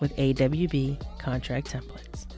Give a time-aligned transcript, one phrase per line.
[0.00, 2.33] with AWB contract templates.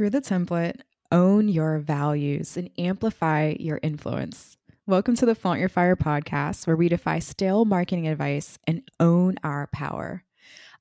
[0.00, 0.80] Screw the template,
[1.12, 4.56] own your values, and amplify your influence.
[4.86, 9.36] Welcome to the Flaunt Your Fire podcast, where we defy stale marketing advice and own
[9.44, 10.24] our power.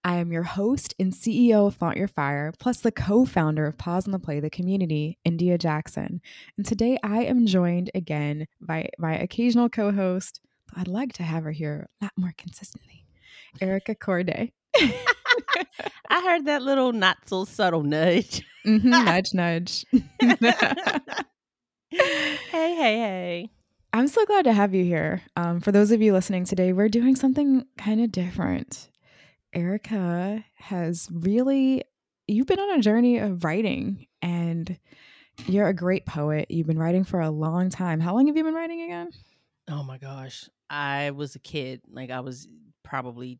[0.05, 3.77] I am your host and CEO of Flaunt Your Fire, plus the co founder of
[3.77, 6.21] Pause on the Play, the community, India Jackson.
[6.55, 10.39] And today I am joined again by my occasional co host,
[10.77, 13.03] I'd like to have her here a lot more consistently,
[13.59, 14.53] Erica Courdae.
[16.09, 18.43] I heard that little not so subtle nudge.
[18.65, 19.85] Mm-hmm, nudge, nudge.
[19.91, 19.97] hey,
[21.89, 23.49] hey, hey.
[23.91, 25.23] I'm so glad to have you here.
[25.35, 28.89] Um, for those of you listening today, we're doing something kind of different.
[29.53, 31.83] Erica has really,
[32.27, 34.77] you've been on a journey of writing and
[35.47, 36.51] you're a great poet.
[36.51, 37.99] You've been writing for a long time.
[37.99, 39.09] How long have you been writing again?
[39.67, 40.47] Oh my gosh.
[40.69, 41.81] I was a kid.
[41.89, 42.47] Like I was
[42.83, 43.39] probably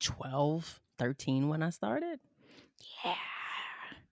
[0.00, 2.20] 12, 13 when I started.
[3.04, 3.14] Yeah.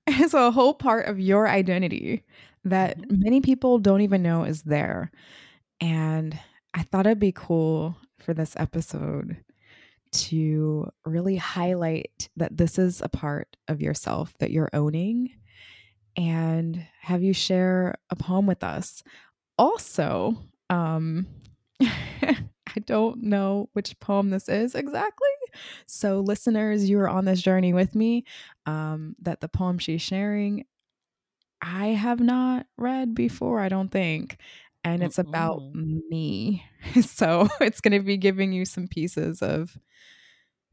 [0.05, 2.25] It's a whole part of your identity
[2.65, 3.21] that mm-hmm.
[3.21, 5.13] many people don't even know is there.
[5.81, 6.37] And
[6.75, 9.37] I thought it'd be cool for this episode
[10.13, 15.31] to really highlight that this is a part of yourself that you're owning
[16.17, 19.03] and have you share a poem with us.
[19.59, 20.37] Also,
[20.69, 21.27] um,
[21.81, 25.29] I don't know which poem this is exactly.
[25.87, 28.25] So, listeners, you are on this journey with me.
[28.67, 30.65] Um, that the poem she's sharing,
[31.61, 34.39] I have not read before, I don't think.
[34.85, 36.65] And it's about me.
[37.03, 39.79] So, it's going to be giving you some pieces of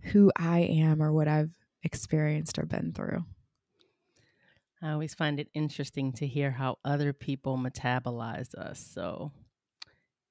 [0.01, 3.25] who I am or what I've experienced or been through.
[4.81, 8.79] I always find it interesting to hear how other people metabolize us.
[8.79, 9.31] So,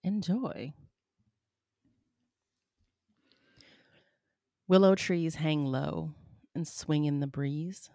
[0.02, 0.72] enjoy.
[4.68, 6.12] Willow trees hang low
[6.54, 7.88] and swing in the breeze.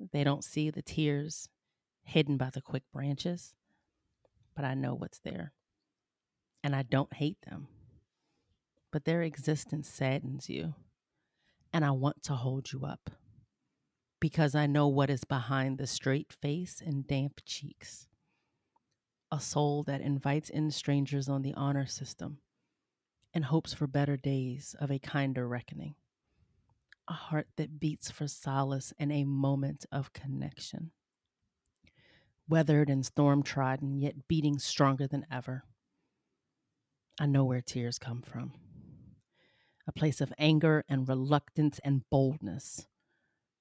[0.00, 1.50] They don't see the tears
[2.04, 3.52] hidden by the quick branches,
[4.56, 5.52] but I know what's there.
[6.64, 7.68] And I don't hate them,
[8.90, 10.74] but their existence saddens you.
[11.70, 13.10] And I want to hold you up
[14.20, 18.08] because I know what is behind the straight face and damp cheeks.
[19.30, 22.38] A soul that invites in strangers on the honor system
[23.34, 25.94] and hopes for better days of a kinder reckoning.
[27.08, 30.92] A heart that beats for solace and a moment of connection.
[32.48, 35.64] Weathered and storm trodden, yet beating stronger than ever.
[37.20, 38.52] I know where tears come from
[39.86, 42.86] a place of anger and reluctance and boldness,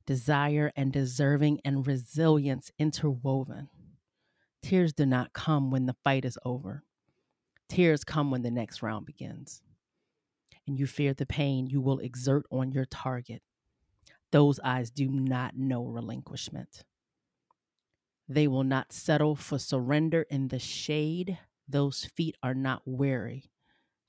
[0.05, 3.69] desire and deserving and resilience interwoven.
[4.62, 6.83] Tears do not come when the fight is over.
[7.71, 9.62] Tears come when the next round begins.
[10.68, 13.41] And you fear the pain you will exert on your target.
[14.33, 16.83] Those eyes do not know relinquishment.
[18.27, 21.39] They will not settle for surrender in the shade.
[21.65, 23.50] Those feet are not weary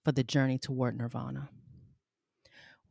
[0.04, 1.48] for the journey toward nirvana.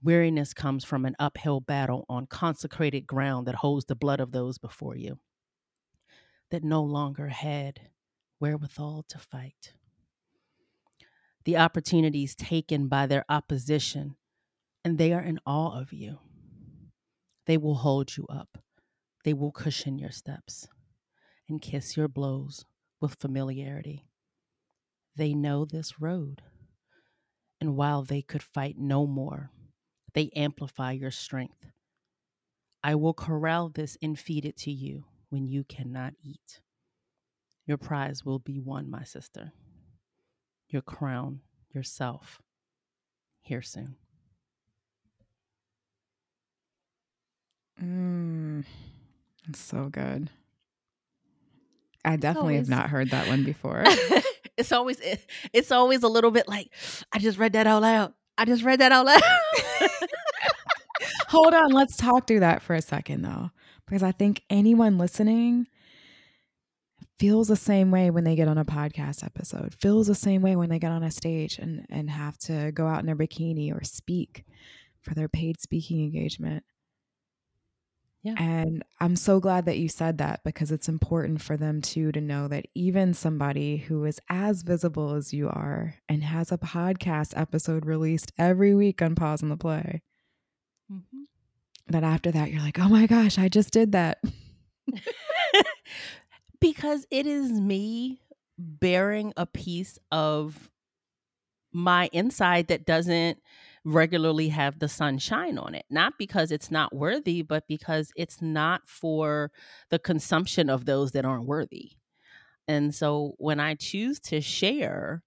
[0.01, 4.57] Weariness comes from an uphill battle on consecrated ground that holds the blood of those
[4.57, 5.19] before you
[6.49, 7.81] that no longer had
[8.39, 9.73] wherewithal to fight
[11.43, 14.15] the opportunities taken by their opposition,
[14.83, 16.19] and they are in awe of you.
[17.45, 18.57] They will hold you up.
[19.23, 20.67] They will cushion your steps
[21.49, 22.65] and kiss your blows
[22.99, 24.05] with familiarity.
[25.15, 26.41] They know this road.
[27.59, 29.51] And while they could fight no more,
[30.13, 31.65] they amplify your strength.
[32.83, 36.61] I will corral this and feed it to you when you cannot eat.
[37.67, 39.53] Your prize will be won, my sister.
[40.71, 41.41] Your crown,
[41.73, 42.41] yourself,
[43.41, 43.95] here soon.
[47.83, 48.63] Mm,
[49.49, 50.29] it's so good.
[52.05, 53.83] I definitely always, have not heard that one before.
[54.57, 54.97] it's always
[55.51, 56.69] it's always a little bit like
[57.11, 58.13] I just read that out loud.
[58.37, 59.21] I just read that out loud.
[61.27, 63.51] Hold on, let's talk through that for a second though,
[63.85, 65.67] because I think anyone listening
[67.21, 69.75] feels the same way when they get on a podcast episode.
[69.79, 72.87] Feels the same way when they get on a stage and and have to go
[72.87, 74.43] out in a bikini or speak
[75.01, 76.63] for their paid speaking engagement.
[78.23, 78.33] Yeah.
[78.37, 82.21] And I'm so glad that you said that because it's important for them too to
[82.21, 87.39] know that even somebody who is as visible as you are and has a podcast
[87.39, 90.01] episode released every week on Pause on the Play,
[90.91, 91.21] mm-hmm.
[91.87, 94.23] that after that you're like, oh my gosh, I just did that.
[96.61, 98.21] because it is me
[98.57, 100.69] bearing a piece of
[101.73, 103.39] my inside that doesn't
[103.83, 105.85] regularly have the sun shine on it.
[105.89, 109.51] Not because it's not worthy, but because it's not for
[109.89, 111.93] the consumption of those that aren't worthy.
[112.67, 115.23] And so when I choose to share,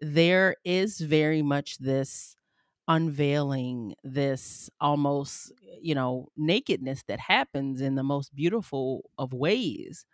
[0.00, 2.36] there is very much this
[2.88, 10.04] unveiling, this almost, you know, nakedness that happens in the most beautiful of ways.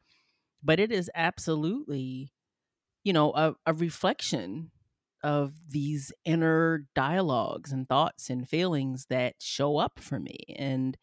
[0.65, 2.33] But it is absolutely,
[3.05, 4.71] you know, a, a reflection
[5.23, 10.39] of these inner dialogues and thoughts and feelings that show up for me.
[10.57, 10.97] And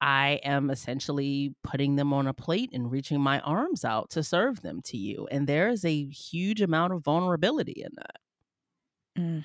[0.00, 4.60] I am essentially putting them on a plate and reaching my arms out to serve
[4.60, 5.26] them to you.
[5.30, 8.16] And there is a huge amount of vulnerability in that.
[9.18, 9.44] Mm.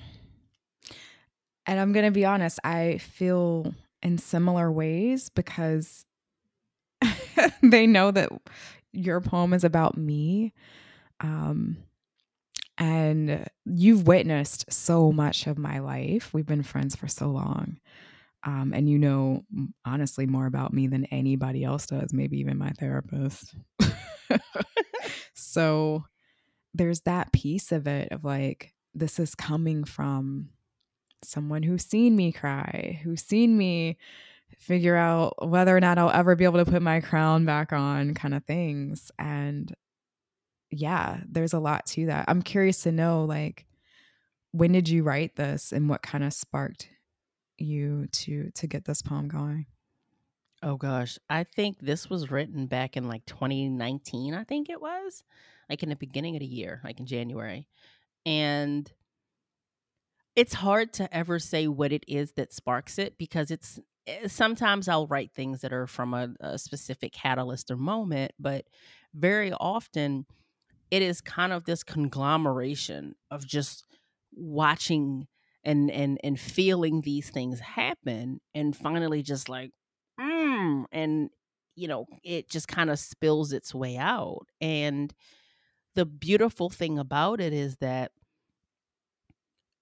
[1.64, 6.04] And I'm going to be honest, I feel in similar ways because
[7.62, 8.30] they know that
[8.92, 10.52] your poem is about me.
[11.20, 11.78] Um,
[12.78, 16.32] and you've witnessed so much of my life.
[16.32, 17.78] We've been friends for so long.
[18.44, 19.44] Um, and you know,
[19.84, 23.54] honestly, more about me than anybody else does, maybe even my therapist.
[25.34, 26.04] so
[26.74, 30.48] there's that piece of it of like, this is coming from
[31.22, 33.96] someone who's seen me cry, who's seen me
[34.58, 38.14] figure out whether or not I'll ever be able to put my crown back on,
[38.14, 39.10] kind of things.
[39.18, 39.74] And
[40.70, 42.24] yeah, there's a lot to that.
[42.28, 43.66] I'm curious to know like
[44.52, 46.88] when did you write this and what kind of sparked
[47.58, 49.66] you to to get this poem going?
[50.62, 55.24] Oh gosh, I think this was written back in like 2019, I think it was.
[55.68, 57.66] Like in the beginning of the year, like in January.
[58.24, 58.90] And
[60.36, 63.80] it's hard to ever say what it is that sparks it because it's
[64.26, 68.66] sometimes I'll write things that are from a, a specific catalyst or moment, but
[69.14, 70.26] very often
[70.90, 73.86] it is kind of this conglomeration of just
[74.34, 75.26] watching
[75.64, 79.70] and and and feeling these things happen and finally just like
[80.20, 81.30] mm, and
[81.76, 85.14] you know it just kind of spills its way out and
[85.94, 88.12] the beautiful thing about it is that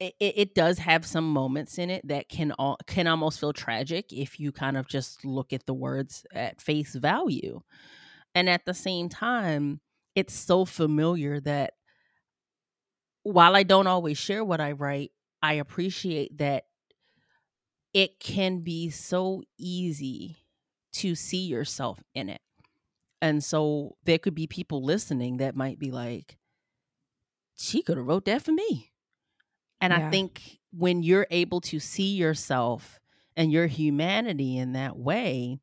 [0.01, 4.13] it, it does have some moments in it that can all, can almost feel tragic
[4.13, 7.61] if you kind of just look at the words at face value
[8.35, 9.81] and at the same time
[10.15, 11.75] it's so familiar that
[13.23, 16.65] while I don't always share what I write, I appreciate that
[17.93, 20.39] it can be so easy
[20.93, 22.41] to see yourself in it.
[23.21, 26.39] And so there could be people listening that might be like,
[27.57, 28.90] she could have wrote that for me.
[29.81, 30.07] And yeah.
[30.07, 33.01] I think when you're able to see yourself
[33.37, 35.61] and your humanity in that way,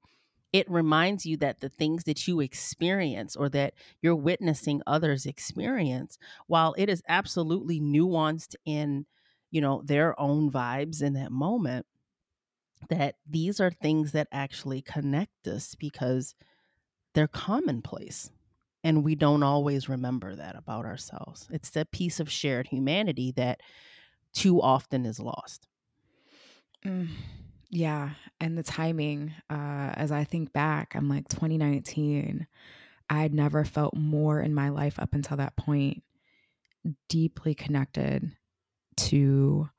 [0.54, 6.18] it reminds you that the things that you experience or that you're witnessing others experience
[6.48, 9.06] while it is absolutely nuanced in
[9.52, 11.86] you know their own vibes in that moment
[12.90, 16.36] that these are things that actually connect us because
[17.14, 18.30] they're commonplace
[18.84, 23.62] and we don't always remember that about ourselves it's that piece of shared humanity that
[24.38, 25.68] too often is lost
[26.86, 27.08] mm.
[27.70, 28.12] Yeah.
[28.40, 32.48] And the timing, uh, as I think back, I'm like 2019,
[33.10, 36.04] I'd never felt more in my life up until that point
[37.10, 38.32] deeply connected
[38.96, 39.70] to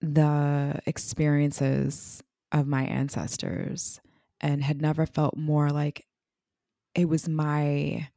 [0.00, 4.00] the experiences of my ancestors
[4.40, 6.06] and had never felt more like
[6.94, 8.08] it was my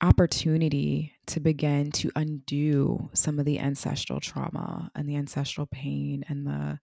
[0.00, 6.46] opportunity to begin to undo some of the ancestral trauma and the ancestral pain and
[6.46, 6.78] the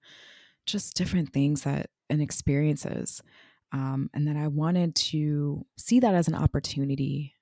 [0.65, 3.21] just different things that and experiences
[3.71, 7.33] um, and that i wanted to see that as an opportunity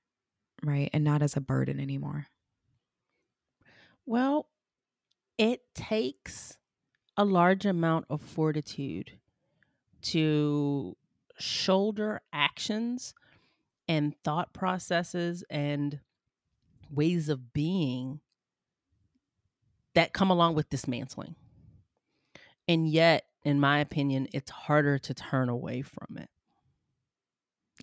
[0.63, 2.27] right and not as a burden anymore.
[4.05, 4.47] Well
[5.37, 6.57] it takes
[7.17, 9.11] a large amount of fortitude
[10.03, 10.95] to
[11.39, 13.13] shoulder actions
[13.87, 15.99] and thought processes and
[16.91, 18.19] ways of being
[19.95, 21.35] that come along with dismantling.
[22.67, 26.29] And yet, in my opinion, it's harder to turn away from it.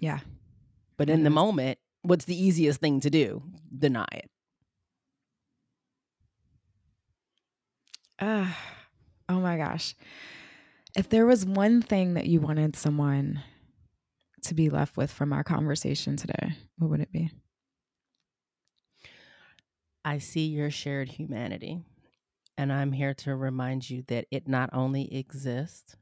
[0.01, 0.21] Yeah.
[0.97, 3.43] But in the moment, what's the easiest thing to do?
[3.77, 4.31] Deny it.
[8.19, 8.47] Uh,
[9.29, 9.95] oh my gosh.
[10.97, 13.43] If there was one thing that you wanted someone
[14.43, 17.31] to be left with from our conversation today, what would it be?
[20.09, 21.83] I see your shared humanity,
[22.57, 25.97] and I'm here to remind you that it not only exists,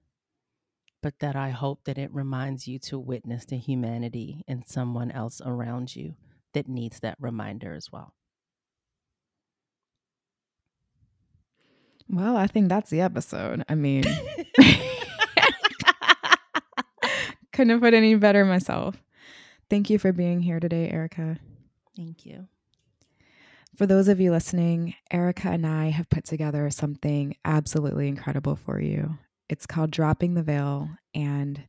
[1.02, 5.40] but that I hope that it reminds you to witness the humanity in someone else
[5.44, 6.14] around you
[6.52, 8.14] that needs that reminder as well.
[12.08, 13.64] Well, I think that's the episode.
[13.68, 14.04] I mean,
[17.52, 19.02] couldn't have put any better myself.
[19.68, 21.38] Thank you for being here today, Erica.
[21.96, 22.46] Thank you.
[23.76, 28.80] For those of you listening, Erica and I have put together something absolutely incredible for
[28.80, 29.18] you.
[29.50, 31.62] It's called Dropping the Veil, and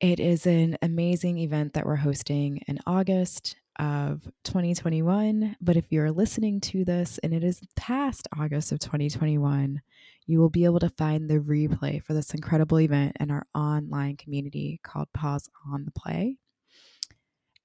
[0.00, 5.56] it is an amazing event that we're hosting in August of 2021.
[5.60, 9.82] But if you're listening to this and it is past August of 2021,
[10.24, 14.16] you will be able to find the replay for this incredible event in our online
[14.16, 16.38] community called Pause on the Play.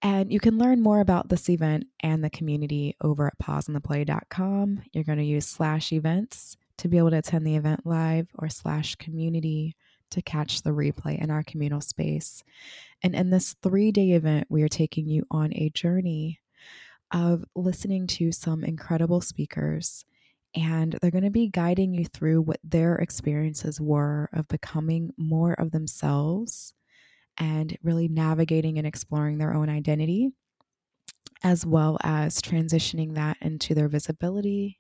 [0.06, 4.84] And you can learn more about this event and the community over at pauseontheplay.com.
[4.94, 8.48] You're going to use slash events to be able to attend the event live or
[8.48, 9.76] slash community
[10.12, 12.44] to catch the replay in our communal space.
[13.02, 16.40] And in this three day event, we are taking you on a journey
[17.12, 20.06] of listening to some incredible speakers.
[20.54, 25.54] And they're going to be guiding you through what their experiences were of becoming more
[25.54, 26.76] of themselves
[27.38, 30.30] and really navigating and exploring their own identity,
[31.44, 34.80] as well as transitioning that into their visibility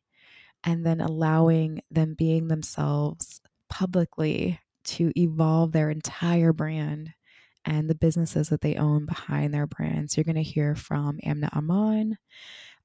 [0.64, 7.12] and then allowing them being themselves publicly to evolve their entire brand
[7.66, 10.16] and the businesses that they own behind their brands.
[10.16, 12.18] You're going to hear from Amna Aman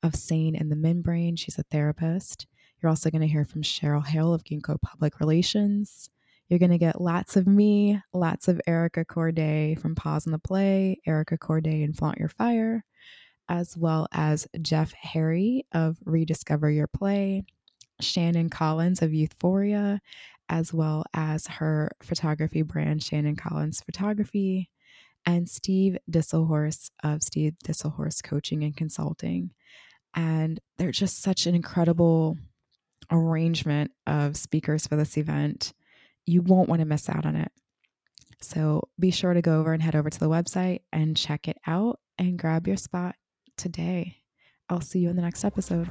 [0.02, 1.36] of Sane and the Membrane.
[1.36, 2.46] She's a therapist.
[2.80, 6.08] You're also going to hear from Cheryl Hale of Ginkgo Public Relations.
[6.50, 10.38] You're going to get lots of me, lots of Erica Courdae from Pause on the
[10.40, 12.84] Play, Erica Courdae and Flaunt Your Fire,
[13.48, 17.44] as well as Jeff Harry of Rediscover Your Play,
[18.00, 20.00] Shannon Collins of Euphoria,
[20.48, 24.70] as well as her photography brand, Shannon Collins Photography,
[25.24, 29.50] and Steve Disselhorst of Steve Disselhorst Coaching and Consulting.
[30.14, 32.36] And they're just such an incredible
[33.12, 35.72] arrangement of speakers for this event.
[36.30, 37.50] You won't want to miss out on it.
[38.40, 41.58] So be sure to go over and head over to the website and check it
[41.66, 43.16] out and grab your spot
[43.56, 44.18] today.
[44.68, 45.90] I'll see you in the next episode.